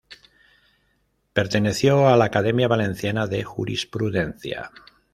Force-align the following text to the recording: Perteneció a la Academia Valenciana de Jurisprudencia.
Perteneció 1.31 2.07
a 2.07 2.17
la 2.17 2.25
Academia 2.25 2.67
Valenciana 2.67 3.27
de 3.27 3.43
Jurisprudencia. 3.43 4.71